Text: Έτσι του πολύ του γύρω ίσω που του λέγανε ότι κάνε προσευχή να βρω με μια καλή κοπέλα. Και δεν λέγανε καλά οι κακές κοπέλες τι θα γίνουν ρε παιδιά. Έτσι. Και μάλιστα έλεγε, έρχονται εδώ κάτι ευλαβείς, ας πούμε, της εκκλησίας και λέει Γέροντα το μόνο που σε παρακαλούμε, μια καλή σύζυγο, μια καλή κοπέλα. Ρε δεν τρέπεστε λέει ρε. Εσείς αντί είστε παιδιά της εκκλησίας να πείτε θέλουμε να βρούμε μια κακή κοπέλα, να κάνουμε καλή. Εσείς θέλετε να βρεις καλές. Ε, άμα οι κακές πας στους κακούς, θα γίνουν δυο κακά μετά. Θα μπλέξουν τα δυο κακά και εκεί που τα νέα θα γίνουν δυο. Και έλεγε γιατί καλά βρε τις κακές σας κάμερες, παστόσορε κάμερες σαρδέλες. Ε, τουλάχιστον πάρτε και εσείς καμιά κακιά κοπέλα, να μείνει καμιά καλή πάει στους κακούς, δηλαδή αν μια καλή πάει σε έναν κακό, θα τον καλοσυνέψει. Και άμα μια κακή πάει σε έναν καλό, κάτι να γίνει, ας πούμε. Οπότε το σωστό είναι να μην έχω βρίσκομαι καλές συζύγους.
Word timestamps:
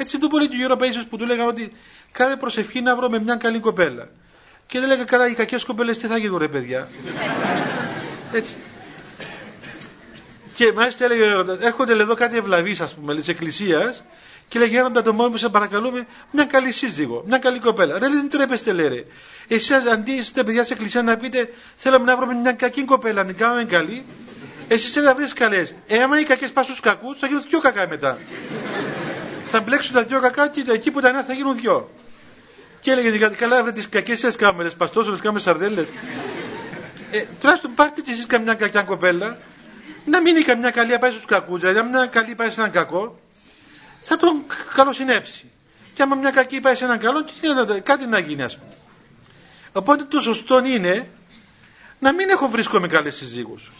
Έτσι 0.00 0.18
του 0.18 0.28
πολύ 0.28 0.48
του 0.48 0.56
γύρω 0.56 0.76
ίσω 0.80 1.06
που 1.06 1.16
του 1.16 1.26
λέγανε 1.26 1.48
ότι 1.48 1.72
κάνε 2.12 2.36
προσευχή 2.36 2.80
να 2.80 2.96
βρω 2.96 3.08
με 3.10 3.18
μια 3.18 3.36
καλή 3.36 3.58
κοπέλα. 3.58 4.08
Και 4.66 4.78
δεν 4.78 4.88
λέγανε 4.88 5.04
καλά 5.04 5.26
οι 5.28 5.34
κακές 5.34 5.64
κοπέλες 5.64 5.98
τι 5.98 6.06
θα 6.06 6.16
γίνουν 6.16 6.38
ρε 6.38 6.48
παιδιά. 6.48 6.88
Έτσι. 8.32 8.54
Και 10.54 10.72
μάλιστα 10.72 11.04
έλεγε, 11.04 11.24
έρχονται 11.60 11.92
εδώ 11.92 12.14
κάτι 12.14 12.36
ευλαβείς, 12.36 12.80
ας 12.80 12.94
πούμε, 12.94 13.14
της 13.14 13.28
εκκλησίας 13.28 14.04
και 14.48 14.58
λέει 14.58 14.68
Γέροντα 14.68 15.02
το 15.02 15.12
μόνο 15.12 15.30
που 15.30 15.36
σε 15.36 15.48
παρακαλούμε, 15.48 16.06
μια 16.30 16.44
καλή 16.44 16.72
σύζυγο, 16.72 17.22
μια 17.26 17.38
καλή 17.38 17.58
κοπέλα. 17.58 17.98
Ρε 17.98 18.08
δεν 18.08 18.28
τρέπεστε 18.28 18.72
λέει 18.72 18.88
ρε. 18.88 19.04
Εσείς 19.48 19.70
αντί 19.92 20.12
είστε 20.12 20.42
παιδιά 20.42 20.62
της 20.62 20.70
εκκλησίας 20.70 21.04
να 21.04 21.16
πείτε 21.16 21.52
θέλουμε 21.76 22.04
να 22.04 22.16
βρούμε 22.16 22.34
μια 22.34 22.52
κακή 22.52 22.84
κοπέλα, 22.84 23.24
να 23.24 23.32
κάνουμε 23.32 23.64
καλή. 23.64 24.04
Εσείς 24.68 24.90
θέλετε 24.90 25.12
να 25.12 25.18
βρεις 25.18 25.32
καλές. 25.32 25.74
Ε, 25.86 26.02
άμα 26.02 26.20
οι 26.20 26.24
κακές 26.24 26.52
πας 26.52 26.64
στους 26.64 26.80
κακούς, 26.80 27.18
θα 27.18 27.26
γίνουν 27.26 27.42
δυο 27.48 27.60
κακά 27.60 27.88
μετά. 27.88 28.18
Θα 29.50 29.60
μπλέξουν 29.60 29.94
τα 29.94 30.02
δυο 30.02 30.20
κακά 30.20 30.48
και 30.48 30.64
εκεί 30.68 30.90
που 30.90 31.00
τα 31.00 31.10
νέα 31.12 31.22
θα 31.24 31.32
γίνουν 31.32 31.54
δυο. 31.56 31.90
Και 32.80 32.90
έλεγε 32.90 33.16
γιατί 33.16 33.36
καλά 33.36 33.62
βρε 33.62 33.72
τις 33.72 33.88
κακές 33.88 34.18
σας 34.18 34.36
κάμερες, 34.36 34.74
παστόσορε 34.76 35.16
κάμερες 35.16 35.42
σαρδέλες. 35.42 35.88
Ε, 37.10 37.24
τουλάχιστον 37.40 37.74
πάρτε 37.74 38.00
και 38.00 38.10
εσείς 38.10 38.26
καμιά 38.26 38.54
κακιά 38.54 38.82
κοπέλα, 38.82 39.38
να 40.04 40.20
μείνει 40.20 40.40
καμιά 40.42 40.70
καλή 40.70 40.98
πάει 40.98 41.10
στους 41.10 41.24
κακούς, 41.24 41.60
δηλαδή 41.60 41.78
αν 41.78 41.88
μια 41.88 42.06
καλή 42.06 42.34
πάει 42.34 42.50
σε 42.50 42.60
έναν 42.60 42.72
κακό, 42.72 43.20
θα 44.02 44.16
τον 44.16 44.44
καλοσυνέψει. 44.74 45.50
Και 45.94 46.02
άμα 46.02 46.14
μια 46.16 46.30
κακή 46.30 46.60
πάει 46.60 46.74
σε 46.74 46.84
έναν 46.84 46.98
καλό, 46.98 47.24
κάτι 47.82 48.06
να 48.06 48.18
γίνει, 48.18 48.42
ας 48.42 48.58
πούμε. 48.58 48.72
Οπότε 49.72 50.04
το 50.04 50.20
σωστό 50.20 50.64
είναι 50.64 51.08
να 51.98 52.12
μην 52.12 52.28
έχω 52.28 52.48
βρίσκομαι 52.48 52.86
καλές 52.88 53.16
συζύγους. 53.16 53.70